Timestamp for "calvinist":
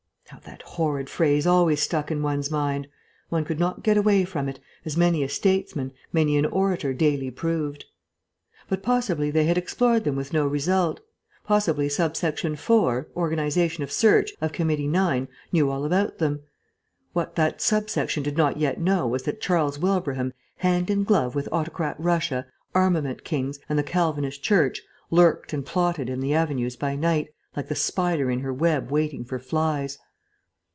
23.83-24.41